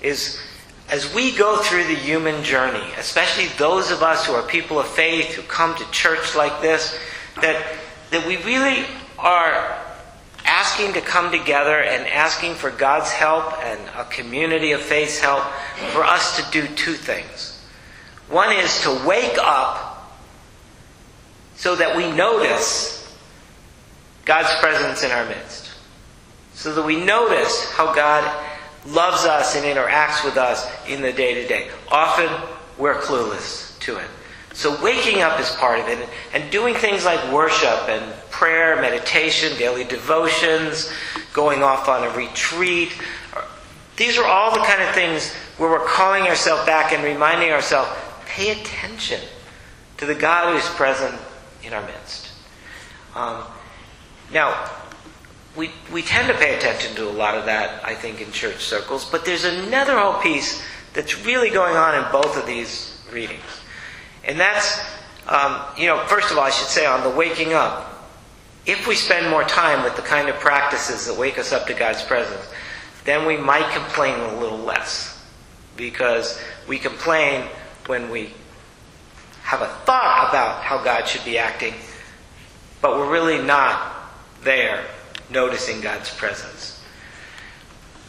is 0.01 0.39
as 0.89 1.13
we 1.13 1.35
go 1.35 1.57
through 1.57 1.85
the 1.85 1.95
human 1.95 2.43
journey, 2.43 2.85
especially 2.97 3.47
those 3.57 3.91
of 3.91 4.03
us 4.03 4.25
who 4.25 4.33
are 4.33 4.43
people 4.43 4.79
of 4.79 4.87
faith, 4.87 5.33
who 5.33 5.41
come 5.43 5.75
to 5.75 5.91
church 5.91 6.35
like 6.35 6.61
this, 6.61 6.97
that, 7.41 7.77
that 8.11 8.25
we 8.27 8.37
really 8.43 8.85
are 9.17 9.77
asking 10.47 10.93
to 10.93 11.01
come 11.01 11.31
together 11.31 11.81
and 11.81 12.07
asking 12.07 12.55
for 12.55 12.71
God's 12.71 13.11
help 13.11 13.53
and 13.63 13.79
a 13.95 14.05
community 14.05 14.71
of 14.71 14.81
faith's 14.81 15.19
help 15.19 15.43
for 15.91 16.03
us 16.03 16.37
to 16.37 16.51
do 16.51 16.67
two 16.75 16.93
things. 16.93 17.63
One 18.29 18.51
is 18.55 18.81
to 18.81 19.05
wake 19.05 19.37
up 19.39 20.17
so 21.55 21.75
that 21.75 21.95
we 21.95 22.11
notice 22.11 23.15
God's 24.25 24.53
presence 24.59 25.03
in 25.03 25.11
our 25.11 25.25
midst. 25.25 25.71
So 26.53 26.73
that 26.73 26.85
we 26.85 27.03
notice 27.03 27.71
how 27.71 27.93
God 27.93 28.23
loves 28.87 29.25
us 29.25 29.55
and 29.55 29.65
interacts 29.65 30.23
with 30.23 30.37
us 30.37 30.67
in 30.87 31.01
the 31.01 31.11
day 31.13 31.35
to 31.35 31.47
day. 31.47 31.69
Often 31.89 32.29
we're 32.77 32.95
clueless 32.95 33.77
to 33.79 33.97
it. 33.97 34.07
So 34.57 34.81
waking 34.81 35.21
up 35.21 35.39
is 35.39 35.51
part 35.51 35.79
of 35.79 35.87
it, 35.87 36.09
and 36.33 36.49
doing 36.49 36.73
things 36.73 37.05
like 37.05 37.31
worship 37.31 37.87
and 37.89 38.03
prayer, 38.31 38.81
meditation, 38.81 39.55
daily 39.55 39.83
devotions, 39.83 40.91
going 41.31 41.61
off 41.61 41.87
on 41.87 42.03
a 42.03 42.09
retreat. 42.17 42.91
These 43.97 44.17
are 44.17 44.25
all 44.25 44.51
the 44.51 44.63
kind 44.63 44.81
of 44.81 44.95
things 44.95 45.31
where 45.57 45.69
we're 45.69 45.85
calling 45.85 46.23
ourselves 46.23 46.65
back 46.65 46.91
and 46.91 47.03
reminding 47.03 47.51
ourselves, 47.51 47.91
pay 48.25 48.59
attention 48.59 49.21
to 49.97 50.07
the 50.07 50.15
God 50.15 50.51
who's 50.51 50.67
present 50.73 51.15
in 51.63 51.71
our 51.71 51.85
midst. 51.85 52.31
Um, 53.13 53.43
now, 54.33 54.71
we, 55.55 55.69
we 55.93 56.01
tend 56.01 56.29
to 56.29 56.33
pay 56.33 56.57
attention 56.57 56.95
to 56.95 57.07
a 57.07 57.13
lot 57.13 57.35
of 57.35 57.45
that, 57.45 57.85
I 57.85 57.93
think, 57.93 58.21
in 58.21 58.31
church 58.31 58.63
circles, 58.63 59.05
but 59.05 59.23
there's 59.23 59.45
another 59.45 59.99
whole 59.99 60.19
piece 60.19 60.63
that's 60.93 61.23
really 61.27 61.51
going 61.51 61.75
on 61.75 61.93
in 61.93 62.11
both 62.11 62.35
of 62.35 62.47
these 62.47 62.99
readings. 63.11 63.56
And 64.27 64.39
that's, 64.39 64.79
um, 65.27 65.61
you 65.77 65.87
know, 65.87 66.05
first 66.07 66.31
of 66.31 66.37
all, 66.37 66.43
I 66.43 66.49
should 66.49 66.67
say 66.67 66.85
on 66.85 67.01
the 67.03 67.09
waking 67.09 67.53
up, 67.53 67.93
if 68.65 68.85
we 68.85 68.95
spend 68.95 69.29
more 69.29 69.45
time 69.45 69.83
with 69.83 69.95
the 69.95 70.01
kind 70.01 70.27
of 70.27 70.35
practices 70.35 71.07
that 71.07 71.17
wake 71.17 71.39
us 71.39 71.53
up 71.53 71.65
to 71.67 71.73
God's 71.73 72.03
presence, 72.03 72.45
then 73.05 73.25
we 73.25 73.37
might 73.37 73.71
complain 73.71 74.19
a 74.19 74.39
little 74.39 74.57
less. 74.57 75.13
Because 75.77 76.39
we 76.67 76.77
complain 76.77 77.47
when 77.85 78.09
we 78.09 78.33
have 79.43 79.61
a 79.61 79.67
thought 79.85 80.27
about 80.29 80.63
how 80.63 80.83
God 80.83 81.07
should 81.07 81.23
be 81.23 81.37
acting, 81.37 81.73
but 82.81 82.97
we're 82.97 83.09
really 83.09 83.41
not 83.41 83.93
there 84.43 84.83
noticing 85.29 85.79
God's 85.79 86.13
presence. 86.13 86.83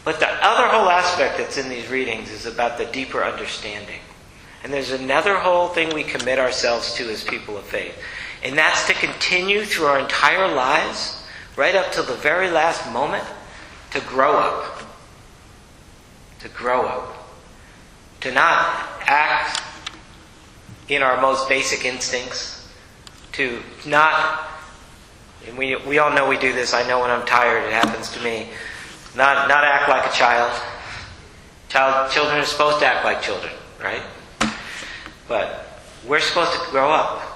But 0.03 0.19
the 0.19 0.27
other 0.27 0.67
whole 0.67 0.89
aspect 0.89 1.37
that's 1.37 1.57
in 1.57 1.69
these 1.69 1.89
readings 1.89 2.31
is 2.31 2.45
about 2.45 2.77
the 2.77 2.85
deeper 2.85 3.23
understanding. 3.23 3.99
And 4.63 4.73
there's 4.73 4.91
another 4.91 5.37
whole 5.37 5.69
thing 5.69 5.93
we 5.93 6.03
commit 6.03 6.37
ourselves 6.37 6.93
to 6.95 7.09
as 7.09 7.23
people 7.23 7.57
of 7.57 7.63
faith. 7.65 7.97
And 8.43 8.57
that's 8.57 8.87
to 8.87 8.93
continue 8.93 9.63
through 9.63 9.85
our 9.85 9.99
entire 9.99 10.53
lives, 10.53 11.23
right 11.55 11.75
up 11.75 11.91
to 11.93 12.01
the 12.01 12.15
very 12.15 12.49
last 12.49 12.91
moment, 12.91 13.23
to 13.91 13.99
grow 14.01 14.37
up. 14.37 14.81
To 16.39 16.49
grow 16.49 16.81
up. 16.85 17.15
To 18.21 18.31
not 18.31 18.87
act 19.05 19.61
in 20.87 21.01
our 21.01 21.21
most 21.21 21.47
basic 21.47 21.85
instincts. 21.85 22.67
To 23.33 23.61
not, 23.85 24.47
and 25.47 25.57
we, 25.57 25.75
we 25.77 25.99
all 25.99 26.11
know 26.13 26.27
we 26.27 26.37
do 26.37 26.51
this, 26.51 26.73
I 26.73 26.85
know 26.87 26.99
when 26.99 27.11
I'm 27.11 27.25
tired, 27.25 27.63
it 27.65 27.71
happens 27.71 28.11
to 28.11 28.23
me. 28.23 28.49
Not, 29.15 29.47
not 29.47 29.63
act 29.63 29.89
like 29.89 30.09
a 30.09 30.15
child. 30.15 30.51
Child. 31.69 32.11
Children 32.11 32.39
are 32.39 32.45
supposed 32.45 32.79
to 32.79 32.85
act 32.85 33.05
like 33.05 33.21
children, 33.21 33.53
right? 33.81 34.01
But 35.29 35.65
we're 36.05 36.19
supposed 36.19 36.51
to 36.51 36.71
grow 36.71 36.91
up. 36.91 37.29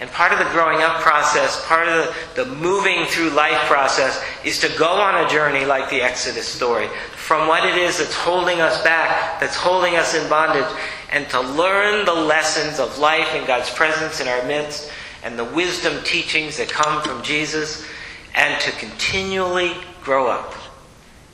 And 0.00 0.10
part 0.10 0.32
of 0.32 0.38
the 0.38 0.46
growing 0.46 0.82
up 0.82 1.00
process, 1.02 1.62
part 1.66 1.86
of 1.86 2.14
the, 2.34 2.44
the 2.44 2.54
moving 2.54 3.04
through 3.06 3.30
life 3.30 3.58
process, 3.66 4.22
is 4.44 4.58
to 4.60 4.78
go 4.78 4.88
on 4.88 5.26
a 5.26 5.28
journey 5.28 5.66
like 5.66 5.90
the 5.90 6.00
Exodus 6.00 6.48
story. 6.48 6.88
From 7.16 7.48
what 7.48 7.66
it 7.66 7.76
is 7.76 7.98
that's 7.98 8.14
holding 8.14 8.62
us 8.62 8.82
back, 8.82 9.40
that's 9.40 9.56
holding 9.56 9.96
us 9.96 10.14
in 10.14 10.26
bondage, 10.30 10.64
and 11.12 11.28
to 11.28 11.40
learn 11.40 12.06
the 12.06 12.14
lessons 12.14 12.78
of 12.78 12.98
life 12.98 13.28
and 13.34 13.46
God's 13.46 13.68
presence 13.70 14.20
in 14.20 14.28
our 14.28 14.42
midst, 14.44 14.90
and 15.22 15.38
the 15.38 15.44
wisdom 15.44 16.02
teachings 16.02 16.56
that 16.56 16.70
come 16.70 17.02
from 17.02 17.22
Jesus, 17.22 17.86
and 18.34 18.58
to 18.62 18.70
continually 18.72 19.72
grow 20.02 20.28
up 20.28 20.54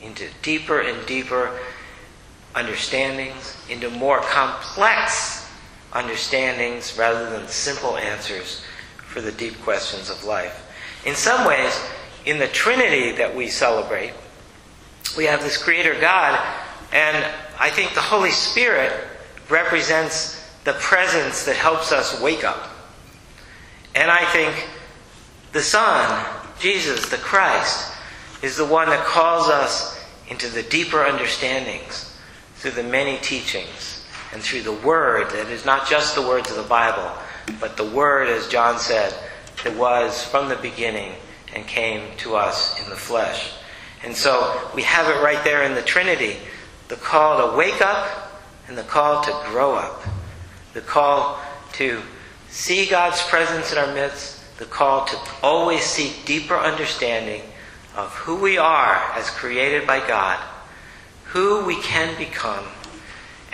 into 0.01 0.27
deeper 0.43 0.81
and 0.81 1.07
deeper 1.07 1.57
understandings, 2.57 3.57
into 3.71 3.91
more 3.91 4.19
complex 4.23 5.36
understandings 5.93 6.97
rather 6.99 7.31
than 7.31 7.49
simple 7.49 7.97
answers 7.97 8.63
for 8.99 9.21
the 9.21 9.33
deep 9.33 9.61
questions 9.63 10.11
of 10.11 10.25
life. 10.25 10.63
In 11.07 11.15
some 11.15 11.47
ways, 11.47 11.81
in 12.25 12.39
the 12.39 12.49
Trinity 12.49 13.13
that 13.13 13.35
we 13.35 13.49
celebrate, 13.49 14.13
we 15.17 15.25
have 15.25 15.43
this 15.43 15.57
Creator 15.57 15.99
God, 16.01 16.39
and 16.93 17.25
I 17.59 17.71
think 17.71 17.95
the 17.95 18.01
Holy 18.01 18.31
Spirit 18.31 18.93
represents 19.49 20.45
the 20.65 20.75
presence 20.75 21.45
that 21.45 21.57
helps 21.57 21.93
us 21.93 22.21
wake 22.21 22.45
up. 22.45 22.71
And 23.95 24.11
I 24.11 24.25
think 24.33 24.69
the 25.53 25.63
Son, 25.63 26.27
Jesus, 26.59 27.09
the 27.09 27.17
Christ, 27.17 27.95
is 28.43 28.57
the 28.57 28.67
one 28.67 28.89
that 28.91 29.05
calls 29.07 29.49
us 29.49 30.05
into 30.29 30.49
the 30.49 30.65
deeper 30.65 31.05
understandings 31.05 32.19
through 32.57 32.73
the 32.73 32.83
many 32.83 33.17
teachings 33.19 33.96
and 34.37 34.45
through 34.45 34.61
the 34.61 34.87
Word 34.87 35.31
that 35.31 35.49
is 35.49 35.65
not 35.65 35.89
just 35.89 36.15
the 36.15 36.21
words 36.21 36.51
of 36.51 36.59
the 36.59 36.69
Bible, 36.69 37.11
but 37.59 37.79
the 37.79 37.87
Word, 37.87 38.29
as 38.29 38.47
John 38.49 38.79
said, 38.79 39.15
that 39.65 39.75
was 39.75 40.23
from 40.25 40.51
the 40.51 40.57
beginning 40.57 41.15
and 41.55 41.67
came 41.67 42.15
to 42.19 42.37
us 42.37 42.79
in 42.79 42.91
the 42.91 42.97
flesh. 42.97 43.55
And 44.05 44.15
so 44.15 44.71
we 44.75 44.83
have 44.83 45.09
it 45.09 45.23
right 45.23 45.43
there 45.43 45.63
in 45.63 45.75
the 45.75 45.81
Trinity 45.81 46.37
the 46.89 46.97
call 46.97 47.51
to 47.51 47.57
wake 47.57 47.81
up 47.81 48.43
and 48.69 48.77
the 48.77 48.83
call 48.83 49.25
to 49.25 49.31
grow 49.47 49.75
up, 49.75 50.03
the 50.75 50.83
call 50.83 51.41
to 51.73 52.03
see 52.51 52.85
God's 52.85 53.23
presence 53.23 53.73
in 53.73 53.79
our 53.79 53.95
midst, 53.95 54.59
the 54.59 54.67
call 54.67 55.07
to 55.07 55.19
always 55.43 55.83
seek 55.83 56.27
deeper 56.27 56.59
understanding 56.59 57.41
of 57.97 58.13
who 58.13 58.37
we 58.37 58.59
are 58.59 58.97
as 59.15 59.31
created 59.31 59.87
by 59.87 60.07
God, 60.07 60.39
who 61.25 61.65
we 61.65 61.81
can 61.81 62.15
become, 62.19 62.67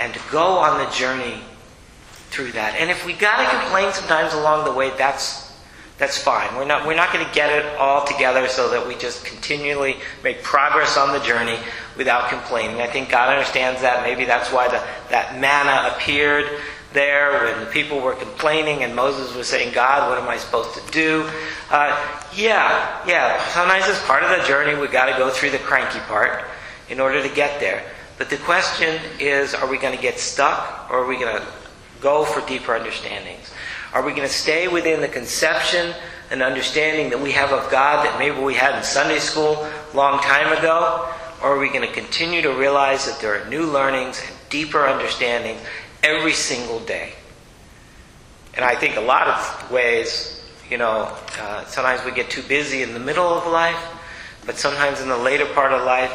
and 0.02 0.18
go 0.30 0.58
on 0.58 0.84
the 0.84 0.90
journey 0.92 1.40
through 2.30 2.52
that. 2.52 2.74
And 2.80 2.90
if 2.90 3.06
we 3.06 3.12
got 3.12 3.38
to 3.38 3.58
complain 3.60 3.92
sometimes 3.92 4.34
along 4.34 4.64
the 4.64 4.72
way, 4.72 4.90
that's 4.96 5.52
that's 5.98 6.18
fine. 6.18 6.56
We're 6.56 6.64
not, 6.64 6.84
we're 6.84 6.96
not 6.96 7.12
to 7.14 7.32
get 7.32 7.52
it 7.56 7.64
all 7.76 8.04
together 8.04 8.48
so 8.48 8.70
that 8.70 8.88
we 8.88 8.96
just 8.96 9.24
continually 9.24 9.96
make 10.24 10.42
progress 10.42 10.96
on 10.96 11.12
the 11.12 11.20
journey 11.20 11.56
without 11.96 12.28
complaining. 12.28 12.80
I 12.80 12.88
think 12.88 13.08
God 13.08 13.28
understands 13.28 13.82
that. 13.82 14.02
Maybe 14.02 14.24
that's 14.24 14.50
why 14.50 14.66
the, 14.66 14.82
that 15.10 15.38
manna 15.38 15.94
appeared 15.94 16.46
there 16.92 17.44
when 17.44 17.60
the 17.60 17.70
people 17.70 18.00
were 18.00 18.14
complaining 18.14 18.82
and 18.82 18.96
Moses 18.96 19.32
was 19.36 19.46
saying, 19.46 19.74
God, 19.74 20.10
what 20.10 20.18
am 20.18 20.28
I 20.28 20.38
supposed 20.38 20.74
to 20.74 20.90
do? 20.90 21.30
Uh, 21.70 21.94
yeah, 22.34 23.00
yeah. 23.06 23.40
Sometimes 23.50 23.84
as 23.84 24.00
part 24.00 24.24
of 24.24 24.36
the 24.36 24.44
journey, 24.44 24.76
we've 24.80 24.90
got 24.90 25.06
to 25.06 25.16
go 25.16 25.30
through 25.30 25.50
the 25.50 25.58
cranky 25.58 26.00
part 26.00 26.44
in 26.88 26.98
order 26.98 27.22
to 27.22 27.32
get 27.32 27.60
there. 27.60 27.84
But 28.18 28.30
the 28.30 28.36
question 28.38 29.00
is, 29.18 29.54
are 29.54 29.68
we 29.68 29.78
going 29.78 29.96
to 29.96 30.02
get 30.02 30.18
stuck 30.18 30.90
or 30.90 31.04
are 31.04 31.06
we 31.06 31.18
going 31.18 31.36
to 31.36 31.46
go 32.00 32.24
for 32.24 32.46
deeper 32.46 32.74
understandings? 32.74 33.50
Are 33.92 34.04
we 34.04 34.12
going 34.12 34.26
to 34.26 34.32
stay 34.32 34.68
within 34.68 35.00
the 35.00 35.08
conception 35.08 35.94
and 36.30 36.42
understanding 36.42 37.10
that 37.10 37.20
we 37.20 37.32
have 37.32 37.52
of 37.52 37.70
God 37.70 38.06
that 38.06 38.18
maybe 38.18 38.40
we 38.40 38.54
had 38.54 38.76
in 38.76 38.82
Sunday 38.82 39.18
school 39.18 39.54
a 39.54 39.96
long 39.96 40.20
time 40.20 40.56
ago? 40.56 41.08
Or 41.42 41.56
are 41.56 41.58
we 41.58 41.68
going 41.68 41.86
to 41.86 41.92
continue 41.92 42.42
to 42.42 42.52
realize 42.52 43.06
that 43.06 43.20
there 43.20 43.40
are 43.40 43.48
new 43.48 43.66
learnings 43.66 44.22
and 44.24 44.34
deeper 44.48 44.86
understandings 44.86 45.60
every 46.02 46.32
single 46.32 46.80
day? 46.80 47.12
And 48.54 48.64
I 48.64 48.74
think 48.74 48.96
a 48.96 49.00
lot 49.00 49.28
of 49.28 49.70
ways, 49.70 50.42
you 50.70 50.78
know, 50.78 51.16
uh, 51.40 51.64
sometimes 51.64 52.04
we 52.04 52.12
get 52.12 52.30
too 52.30 52.42
busy 52.42 52.82
in 52.82 52.92
the 52.92 53.00
middle 53.00 53.26
of 53.26 53.46
life, 53.50 53.82
but 54.46 54.56
sometimes 54.56 55.00
in 55.00 55.08
the 55.08 55.16
later 55.16 55.46
part 55.46 55.72
of 55.72 55.84
life, 55.84 56.12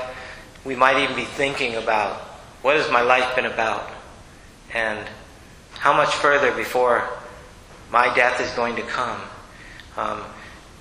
we 0.65 0.75
might 0.75 1.01
even 1.01 1.15
be 1.15 1.23
thinking 1.23 1.75
about 1.75 2.21
what 2.61 2.75
has 2.75 2.91
my 2.91 3.01
life 3.01 3.35
been 3.35 3.45
about? 3.45 3.89
And 4.73 5.07
how 5.71 5.95
much 5.95 6.13
further 6.15 6.51
before 6.51 7.07
my 7.91 8.13
death 8.15 8.41
is 8.41 8.49
going 8.51 8.75
to 8.75 8.81
come. 8.81 9.21
Um, 9.95 10.23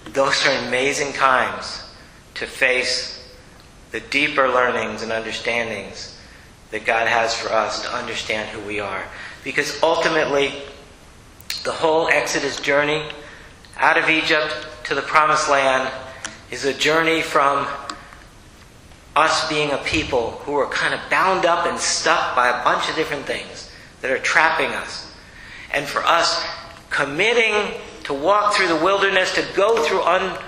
those 0.07 0.47
are 0.47 0.67
amazing 0.67 1.13
times 1.13 1.83
to 2.35 2.47
face 2.47 3.35
the 3.93 4.01
deeper 4.01 4.49
learnings 4.49 5.03
and 5.03 5.13
understandings 5.13 6.19
that 6.71 6.85
God 6.85 7.07
has 7.07 7.35
for 7.35 7.53
us 7.53 7.83
to 7.83 7.95
understand 7.95 8.49
who 8.49 8.61
we 8.67 8.81
are. 8.81 9.05
Because 9.45 9.81
ultimately, 9.83 10.53
the 11.65 11.73
whole 11.73 12.09
Exodus 12.09 12.61
journey 12.61 13.03
out 13.77 13.97
of 13.97 14.09
Egypt 14.11 14.67
to 14.85 14.95
the 14.95 15.03
Promised 15.03 15.49
Land 15.49 15.93
is 16.51 16.65
a 16.65 16.75
journey 16.75 17.23
from 17.23 17.67
us 19.17 19.49
being 19.49 19.71
a 19.71 19.79
people 19.79 20.33
who 20.43 20.55
are 20.57 20.69
kind 20.69 20.93
of 20.93 21.01
bound 21.11 21.47
up 21.47 21.67
and 21.67 21.79
stuck 21.79 22.37
by 22.37 22.49
a 22.49 22.63
bunch 22.63 22.89
of 22.89 22.95
different 22.95 23.25
things 23.25 23.73
that 24.03 24.11
are 24.11 24.19
trapping 24.19 24.71
us. 24.71 25.11
And 25.73 25.87
for 25.87 26.03
us 26.05 26.47
committing 26.91 27.81
to 28.05 28.15
walk 28.15 28.55
through 28.55 28.69
the 28.69 28.77
wilderness, 28.77 29.35
to 29.35 29.45
go 29.57 29.83
through 29.83 30.03
un, 30.03 30.39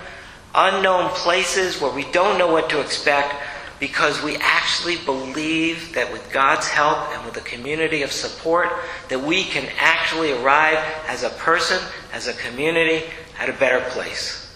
unknown 0.53 1.09
places 1.09 1.81
where 1.81 1.91
we 1.91 2.05
don't 2.11 2.37
know 2.37 2.51
what 2.51 2.69
to 2.69 2.79
expect, 2.79 3.33
because 3.79 4.21
we 4.21 4.35
actually 4.37 4.97
believe 4.97 5.93
that 5.95 6.11
with 6.11 6.31
God's 6.31 6.67
help 6.67 6.97
and 7.13 7.25
with 7.25 7.37
a 7.37 7.41
community 7.41 8.03
of 8.03 8.11
support, 8.11 8.69
that 9.07 9.19
we 9.19 9.43
can 9.43 9.67
actually 9.79 10.31
arrive 10.31 10.77
as 11.07 11.23
a 11.23 11.29
person, 11.29 11.81
as 12.13 12.27
a 12.27 12.33
community, 12.33 13.05
at 13.39 13.49
a 13.49 13.53
better 13.53 13.83
place. 13.89 14.53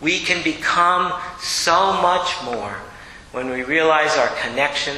We 0.00 0.18
can 0.20 0.42
become 0.42 1.12
so 1.38 2.00
much 2.02 2.34
more 2.44 2.76
when 3.32 3.50
we 3.50 3.62
realize 3.62 4.16
our 4.16 4.28
connection 4.40 4.96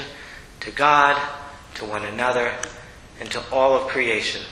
to 0.61 0.71
God, 0.71 1.21
to 1.75 1.85
one 1.85 2.05
another, 2.05 2.53
and 3.21 3.31
to 3.31 3.43
all 3.51 3.75
of 3.75 3.89
creation. 3.89 4.43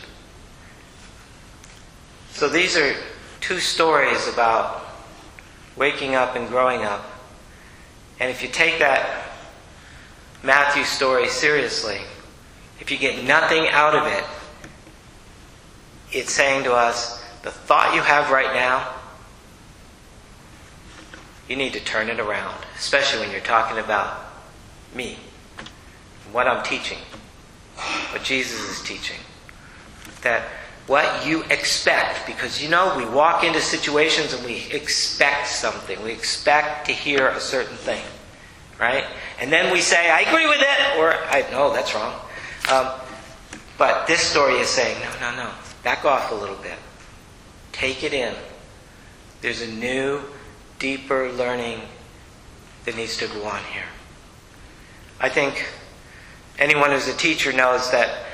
So 2.30 2.48
these 2.48 2.76
are 2.76 2.94
two 3.40 3.60
stories 3.60 4.28
about 4.28 4.84
waking 5.76 6.14
up 6.14 6.36
and 6.36 6.48
growing 6.48 6.82
up. 6.82 7.04
And 8.18 8.30
if 8.30 8.42
you 8.42 8.48
take 8.48 8.78
that 8.78 9.30
Matthew 10.42 10.84
story 10.84 11.28
seriously, 11.28 12.00
if 12.80 12.90
you 12.90 12.98
get 12.98 13.24
nothing 13.24 13.68
out 13.68 13.94
of 13.94 14.06
it, 14.06 14.24
it's 16.12 16.32
saying 16.32 16.64
to 16.64 16.72
us 16.72 17.22
the 17.42 17.50
thought 17.50 17.94
you 17.94 18.00
have 18.00 18.30
right 18.30 18.54
now, 18.54 18.95
you 21.48 21.56
need 21.56 21.72
to 21.74 21.80
turn 21.80 22.08
it 22.08 22.18
around, 22.18 22.56
especially 22.76 23.20
when 23.20 23.30
you're 23.30 23.40
talking 23.40 23.78
about 23.78 24.20
me, 24.94 25.18
what 26.32 26.46
I'm 26.46 26.64
teaching, 26.64 26.98
what 28.10 28.22
Jesus 28.22 28.60
is 28.60 28.82
teaching. 28.82 29.20
That 30.22 30.42
what 30.86 31.26
you 31.26 31.42
expect. 31.44 32.26
Because 32.26 32.62
you 32.62 32.68
know, 32.68 32.96
we 32.96 33.04
walk 33.04 33.44
into 33.44 33.60
situations 33.60 34.32
and 34.32 34.44
we 34.44 34.66
expect 34.70 35.48
something. 35.48 36.02
We 36.02 36.12
expect 36.12 36.86
to 36.86 36.92
hear 36.92 37.28
a 37.28 37.40
certain 37.40 37.76
thing. 37.76 38.04
Right? 38.78 39.04
And 39.40 39.50
then 39.50 39.72
we 39.72 39.80
say, 39.80 40.10
I 40.10 40.20
agree 40.20 40.46
with 40.46 40.60
it, 40.60 40.98
or 40.98 41.12
I 41.12 41.46
no, 41.50 41.72
that's 41.72 41.94
wrong. 41.94 42.14
Um, 42.70 42.88
but 43.78 44.06
this 44.06 44.20
story 44.20 44.54
is 44.54 44.68
saying, 44.68 44.98
no, 45.20 45.30
no, 45.30 45.44
no. 45.44 45.50
Back 45.82 46.04
off 46.04 46.30
a 46.30 46.34
little 46.34 46.56
bit. 46.56 46.78
Take 47.72 48.02
it 48.02 48.12
in. 48.12 48.34
There's 49.40 49.62
a 49.62 49.66
new, 49.66 50.20
deeper 50.78 51.30
learning 51.32 51.80
that 52.84 52.96
needs 52.96 53.16
to 53.18 53.26
go 53.26 53.44
on 53.44 53.62
here. 53.64 53.84
I 55.20 55.28
think 55.28 55.66
anyone 56.58 56.90
who's 56.90 57.08
a 57.08 57.16
teacher 57.16 57.52
knows 57.52 57.90
that 57.90 58.24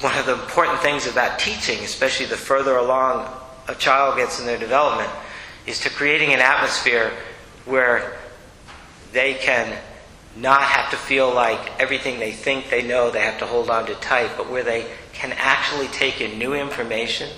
one 0.00 0.16
of 0.18 0.26
the 0.26 0.34
important 0.34 0.80
things 0.80 1.06
about 1.06 1.38
teaching, 1.38 1.78
especially 1.80 2.26
the 2.26 2.36
further 2.36 2.76
along 2.76 3.28
a 3.68 3.74
child 3.74 4.16
gets 4.16 4.40
in 4.40 4.46
their 4.46 4.58
development, 4.58 5.10
is 5.66 5.78
to 5.80 5.90
creating 5.90 6.32
an 6.32 6.40
atmosphere 6.40 7.12
where 7.66 8.18
they 9.12 9.34
can 9.34 9.76
not 10.36 10.62
have 10.62 10.90
to 10.90 10.96
feel 10.96 11.32
like 11.32 11.80
everything 11.80 12.18
they 12.18 12.32
think 12.32 12.70
they 12.70 12.82
know 12.82 13.10
they 13.10 13.20
have 13.20 13.38
to 13.38 13.46
hold 13.46 13.68
on 13.68 13.86
to 13.86 13.94
tight, 13.96 14.30
but 14.36 14.48
where 14.48 14.62
they 14.62 14.86
can 15.12 15.32
actually 15.36 15.88
take 15.88 16.20
in 16.20 16.38
new 16.38 16.54
information, 16.54 17.28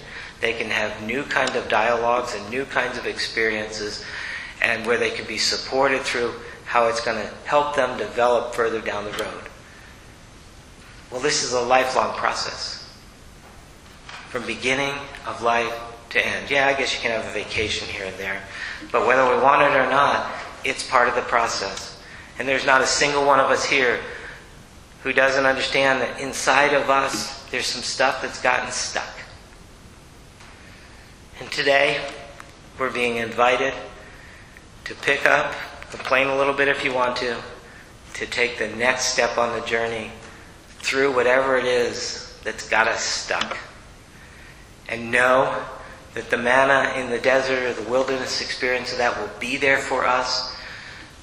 they 0.43 0.53
can 0.53 0.69
have 0.69 1.03
new 1.05 1.23
kinds 1.23 1.55
of 1.55 1.69
dialogues 1.69 2.35
and 2.35 2.51
new 2.51 2.65
kinds 2.67 2.99
of 2.99 3.07
experiences, 3.07 4.05
and 4.61 4.85
where 4.85 4.99
they 4.99 5.11
can 5.11 5.25
be 5.27 5.39
supported 5.39 6.03
through 6.03 6.35
how 6.65 6.89
it's 6.89 7.01
going 7.01 7.17
to 7.17 7.33
help 7.45 7.77
them 7.77 7.97
develop 7.97 8.55
further 8.55 8.81
down 8.81 9.05
the 9.05 9.13
road. 9.13 9.49
Well, 11.11 11.21
this 11.21 11.45
is 11.45 11.53
a 11.53 11.61
lifelong 11.61 12.17
process. 12.17 12.79
From 14.31 14.45
beginning 14.45 14.95
of 15.27 15.43
life 15.43 15.73
to 16.11 16.27
end. 16.27 16.51
Yeah, 16.51 16.67
I 16.67 16.75
guess 16.75 16.93
you 16.95 17.01
can 17.01 17.13
have 17.13 17.25
a 17.25 17.33
vacation 17.33 17.87
here 17.89 18.05
and 18.05 18.17
there. 18.17 18.43
But 18.91 19.07
whether 19.07 19.25
we 19.25 19.41
want 19.41 19.63
it 19.63 19.77
or 19.77 19.89
not, 19.89 20.31
it's 20.65 20.89
part 20.89 21.09
of 21.09 21.15
the 21.15 21.23
process. 21.23 22.03
And 22.39 22.49
there's 22.49 22.67
not 22.67 22.81
a 22.81 22.87
single 22.87 23.25
one 23.25 23.39
of 23.39 23.51
us 23.51 23.65
here 23.65 24.01
who 25.03 25.13
doesn't 25.13 25.47
understand 25.47 26.01
that 26.01 26.21
inside 26.21 26.75
of 26.75 26.91
us 26.91 27.45
there's 27.51 27.67
some 27.67 27.83
stuff 27.83 28.23
that's 28.23 28.41
gotten 28.41 28.73
stuck. 28.73 29.22
And 31.43 31.51
today 31.51 32.01
we're 32.79 32.93
being 32.93 33.17
invited 33.17 33.75
to 34.85 34.95
pick 34.95 35.27
up, 35.27 35.53
complain 35.91 36.29
a 36.29 36.37
little 36.37 36.55
bit 36.55 36.69
if 36.69 36.85
you 36.85 36.95
want 36.95 37.17
to, 37.17 37.37
to 38.15 38.27
take 38.27 38.59
the 38.59 38.69
next 38.69 39.07
step 39.07 39.37
on 39.37 39.59
the 39.59 39.67
journey 39.67 40.13
through 40.79 41.13
whatever 41.13 41.57
it 41.57 41.65
is 41.65 42.39
that's 42.45 42.69
got 42.69 42.87
us 42.87 43.03
stuck. 43.03 43.57
And 44.89 45.11
know 45.11 45.65
that 46.15 46.31
the 46.31 46.37
manna 46.37 46.93
in 47.01 47.11
the 47.11 47.19
desert 47.19 47.65
or 47.65 47.73
the 47.73 47.91
wilderness 47.91 48.41
experience 48.41 48.93
of 48.93 48.99
that 48.99 49.19
will 49.19 49.41
be 49.41 49.57
there 49.57 49.79
for 49.79 50.07
us, 50.07 50.55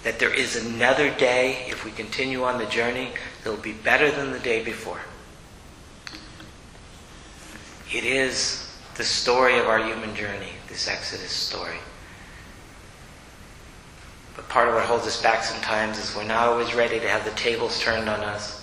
that 0.03 0.19
there 0.19 0.33
is 0.33 0.57
another 0.57 1.11
day, 1.11 1.65
if 1.69 1.85
we 1.85 1.91
continue 1.91 2.43
on 2.43 2.57
the 2.57 2.65
journey, 2.65 3.11
that 3.45 3.49
will 3.49 3.55
be 3.55 3.71
better 3.71 4.11
than 4.11 4.33
the 4.33 4.39
day 4.39 4.65
before. 4.65 4.99
It 7.93 8.03
is 8.03 8.68
the 8.99 9.05
story 9.05 9.57
of 9.57 9.65
our 9.65 9.81
human 9.81 10.13
journey, 10.13 10.51
this 10.67 10.89
Exodus 10.89 11.31
story. 11.31 11.77
But 14.35 14.49
part 14.49 14.67
of 14.67 14.73
what 14.73 14.83
holds 14.83 15.07
us 15.07 15.21
back 15.21 15.41
sometimes 15.41 15.97
is 15.97 16.13
we're 16.13 16.25
not 16.25 16.49
always 16.49 16.75
ready 16.75 16.99
to 16.99 17.07
have 17.07 17.23
the 17.23 17.31
tables 17.31 17.79
turned 17.79 18.09
on 18.09 18.19
us. 18.19 18.61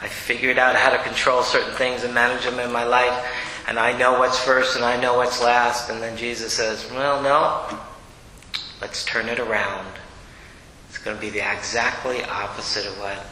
I 0.00 0.08
figured 0.08 0.56
out 0.56 0.74
how 0.74 0.88
to 0.88 1.02
control 1.02 1.42
certain 1.42 1.74
things 1.74 2.02
and 2.02 2.14
manage 2.14 2.46
them 2.46 2.58
in 2.58 2.72
my 2.72 2.84
life, 2.84 3.26
and 3.68 3.78
I 3.78 3.94
know 3.98 4.18
what's 4.18 4.42
first 4.42 4.74
and 4.74 4.82
I 4.82 4.98
know 4.98 5.18
what's 5.18 5.42
last. 5.42 5.90
And 5.90 6.02
then 6.02 6.16
Jesus 6.16 6.54
says, 6.54 6.90
Well, 6.90 7.20
no, 7.20 7.78
let's 8.80 9.04
turn 9.04 9.28
it 9.28 9.38
around. 9.38 9.86
It's 10.88 10.96
going 10.96 11.14
to 11.14 11.20
be 11.20 11.28
the 11.28 11.40
exactly 11.40 12.24
opposite 12.24 12.86
of 12.86 12.98
what 12.98 13.22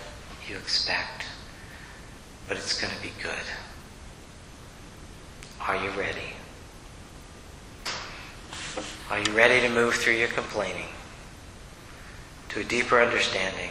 you 0.46 0.56
expect, 0.56 1.24
but 2.46 2.58
it's 2.58 2.78
going 2.78 2.92
to 2.94 3.02
be 3.02 3.12
good. 3.22 3.32
Are 5.66 5.76
you 5.76 5.88
ready? 5.90 6.34
Are 9.08 9.18
you 9.18 9.32
ready 9.32 9.66
to 9.66 9.72
move 9.72 9.94
through 9.94 10.14
your 10.14 10.28
complaining 10.28 10.88
to 12.50 12.60
a 12.60 12.64
deeper 12.64 13.00
understanding 13.00 13.70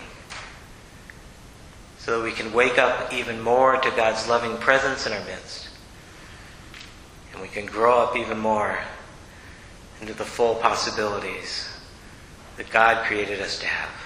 so 1.99 2.17
that 2.17 2.23
we 2.23 2.32
can 2.32 2.51
wake 2.51 2.79
up 2.79 3.13
even 3.13 3.39
more 3.39 3.77
to 3.77 3.91
God's 3.91 4.27
loving 4.27 4.58
presence 4.58 5.06
in 5.06 5.13
our 5.13 5.23
midst 5.25 5.69
and 7.32 7.41
we 7.41 7.47
can 7.47 7.67
grow 7.67 7.99
up 7.99 8.17
even 8.17 8.39
more 8.39 8.79
into 10.01 10.15
the 10.15 10.25
full 10.25 10.56
possibilities 10.56 11.69
that 12.58 12.71
God 12.71 13.06
created 13.06 13.39
us 13.39 13.60
to 13.60 13.67
have? 13.67 14.03